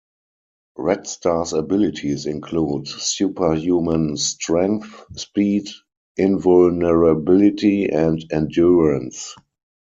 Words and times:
Red 0.77 1.05
Star's 1.05 1.53
abilities 1.53 2.25
include 2.25 2.87
superhuman 2.87 4.17
strength, 4.17 4.91
speed, 5.15 5.69
invulnerability, 6.17 7.85
and 7.87 8.25
endurance. 8.31 9.35